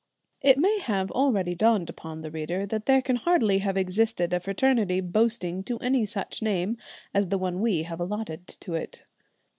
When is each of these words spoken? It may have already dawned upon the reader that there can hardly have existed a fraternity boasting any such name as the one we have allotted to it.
It 0.41 0.57
may 0.57 0.79
have 0.79 1.11
already 1.11 1.53
dawned 1.53 1.87
upon 1.87 2.21
the 2.21 2.31
reader 2.31 2.65
that 2.65 2.87
there 2.87 3.03
can 3.03 3.17
hardly 3.17 3.59
have 3.59 3.77
existed 3.77 4.33
a 4.33 4.39
fraternity 4.39 4.99
boasting 4.99 5.63
any 5.79 6.05
such 6.05 6.41
name 6.41 6.75
as 7.13 7.29
the 7.29 7.37
one 7.37 7.59
we 7.61 7.83
have 7.83 7.99
allotted 7.99 8.47
to 8.47 8.73
it. 8.73 9.03